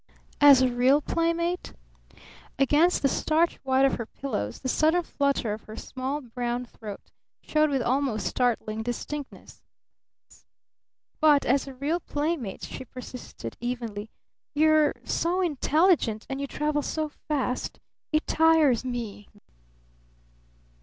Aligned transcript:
"As 0.39 0.63
a 0.63 0.71
real 0.73 0.99
playmate?" 0.99 1.73
Against 2.57 3.03
the 3.03 3.07
starch 3.07 3.59
white 3.63 3.85
of 3.85 3.97
her 3.97 4.07
pillows 4.07 4.61
the 4.61 4.67
sudden 4.67 5.03
flutter 5.03 5.53
of 5.53 5.65
her 5.65 5.75
small 5.75 6.21
brown 6.21 6.65
throat 6.65 7.11
showed 7.43 7.69
with 7.69 7.83
almost 7.83 8.25
startling 8.25 8.81
distinctness. 8.81 9.61
"But 11.19 11.45
as 11.45 11.67
a 11.67 11.75
real 11.75 11.99
playmate," 11.99 12.63
she 12.63 12.83
persisted 12.83 13.55
evenly, 13.59 14.09
"you 14.55 14.71
are 14.71 14.95
so 15.03 15.39
intelligent 15.39 16.25
and 16.27 16.41
you 16.41 16.47
travel 16.47 16.81
so 16.81 17.07
fast 17.07 17.79
it 18.11 18.25
tires 18.25 18.83
me." 18.83 19.27